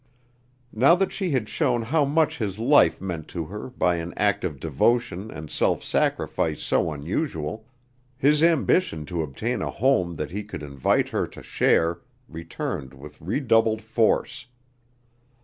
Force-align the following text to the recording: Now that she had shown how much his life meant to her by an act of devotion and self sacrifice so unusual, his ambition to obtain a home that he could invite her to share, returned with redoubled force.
Now 0.73 0.95
that 0.95 1.11
she 1.11 1.29
had 1.29 1.47
shown 1.47 1.83
how 1.83 2.05
much 2.05 2.39
his 2.39 2.57
life 2.57 2.99
meant 2.99 3.27
to 3.27 3.45
her 3.45 3.69
by 3.69 3.97
an 3.97 4.15
act 4.17 4.43
of 4.43 4.59
devotion 4.59 5.29
and 5.29 5.47
self 5.47 5.83
sacrifice 5.83 6.63
so 6.63 6.91
unusual, 6.91 7.67
his 8.17 8.41
ambition 8.41 9.05
to 9.05 9.21
obtain 9.21 9.61
a 9.61 9.69
home 9.69 10.15
that 10.15 10.31
he 10.31 10.43
could 10.43 10.63
invite 10.63 11.09
her 11.09 11.27
to 11.27 11.43
share, 11.43 12.01
returned 12.27 12.95
with 12.95 13.21
redoubled 13.21 13.83
force. 13.83 14.47